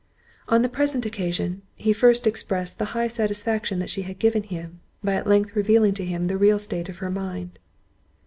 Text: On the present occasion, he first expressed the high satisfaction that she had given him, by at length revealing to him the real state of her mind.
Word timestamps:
On 0.47 0.63
the 0.63 0.67
present 0.67 1.05
occasion, 1.05 1.61
he 1.75 1.93
first 1.93 2.25
expressed 2.25 2.79
the 2.79 2.85
high 2.97 3.05
satisfaction 3.07 3.77
that 3.77 3.91
she 3.91 4.01
had 4.01 4.17
given 4.17 4.41
him, 4.41 4.79
by 5.03 5.13
at 5.13 5.27
length 5.27 5.55
revealing 5.55 5.93
to 5.93 6.03
him 6.05 6.25
the 6.25 6.37
real 6.39 6.57
state 6.57 6.89
of 6.89 6.97
her 7.05 7.11
mind. 7.11 7.59